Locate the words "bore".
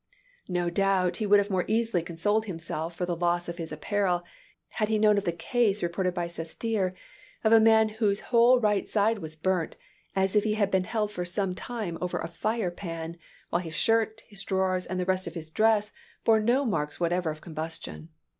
16.23-16.39